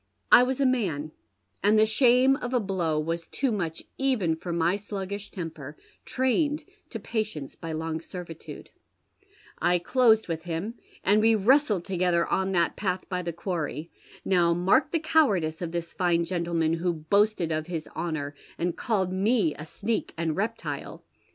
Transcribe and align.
I 0.31 0.41
was 0.41 0.59
a 0.59 0.65
man, 0.65 1.11
and 1.61 1.77
tlie 1.77 1.95
shame 1.95 2.35
of 2.37 2.55
a 2.55 2.59
blow 2.59 2.99
was 2.99 3.27
too 3.27 3.51
much 3.51 3.83
even 3.99 4.35
for 4.35 4.51
my 4.51 4.75
sluggish 4.75 5.29
temper, 5.29 5.77
trained 6.05 6.65
to 6.89 6.99
patience 6.99 7.53
by 7.55 7.71
long 7.73 8.01
servitude. 8.01 8.71
I 9.59 9.77
closed 9.77 10.27
with 10.27 10.41
him, 10.45 10.73
and 11.03 11.21
we 11.21 11.35
wiestled 11.35 11.85
together 11.85 12.25
on 12.25 12.51
that 12.53 12.75
path 12.75 13.07
by 13.09 13.21
the 13.21 13.31
quarry. 13.31 13.91
Now 14.25 14.55
mark 14.55 14.89
the 14.89 14.97
cowardice 14.97 15.61
of 15.61 15.71
tins 15.71 15.93
fine 15.93 16.25
gentleman, 16.25 16.73
who 16.73 16.93
boasted 16.93 17.51
of 17.51 17.67
his 17.67 17.87
honour, 17.95 18.33
and 18.57 18.75
called 18.75 19.13
me 19.13 19.53
a 19.53 19.67
sneak 19.67 20.15
and 20.17 20.35
reptile 20.35 21.03